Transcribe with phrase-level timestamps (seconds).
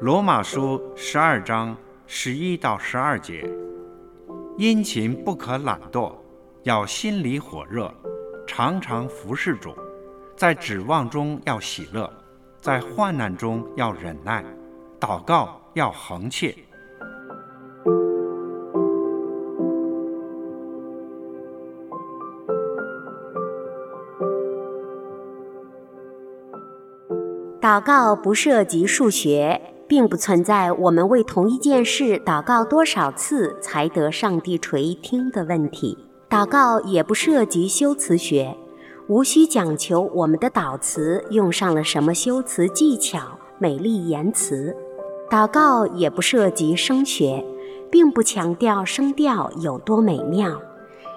[0.00, 3.48] 罗马书十二章十一到十二节：
[4.58, 6.12] 殷勤不可懒惰，
[6.64, 7.92] 要心里火热，
[8.46, 9.74] 常常服侍主，
[10.36, 12.10] 在指望中要喜乐，
[12.60, 14.44] 在患难中要忍耐，
[14.98, 16.56] 祷告要恒切。
[27.60, 29.60] 祷告不涉及数学。
[29.90, 35.98] 并不存在我们为同一件事祷告多少次才得上帝垂听的问题。
[36.28, 38.56] 祷告也不涉及修辞学，
[39.08, 44.76] 无需讲求我们的祷词用上了什么修辞技巧、美丽言辞。
[45.28, 47.44] 祷告也不涉及声学，
[47.90, 50.62] 并不强调声调有多美妙。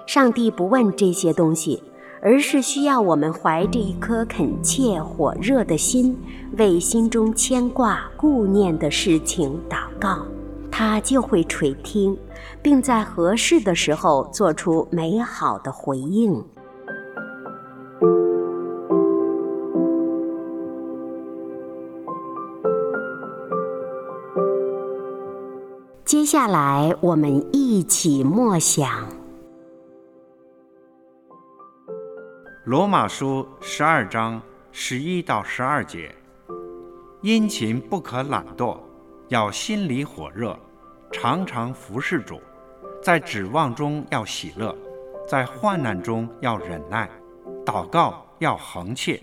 [0.04, 1.80] 上帝不问这些东西。
[2.24, 6.16] 而是需要我们怀着一颗恳切火热的心，
[6.56, 10.24] 为心中牵挂顾念的事情祷告，
[10.70, 12.16] 他就会垂听，
[12.62, 16.42] 并在合适的时候做出美好的回应。
[26.06, 29.13] 接下来，我们一起默想。
[32.66, 34.40] 罗马书十二章
[34.72, 36.14] 十一到十二节：
[37.20, 38.78] 殷勤不可懒惰，
[39.28, 40.58] 要心里火热，
[41.12, 42.40] 常常服侍主，
[43.02, 44.74] 在指望中要喜乐，
[45.28, 47.06] 在患难中要忍耐，
[47.66, 49.22] 祷告要恒切。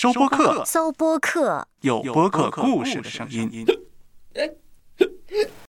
[0.00, 3.66] 收播客，搜播客，有播客故事的声音。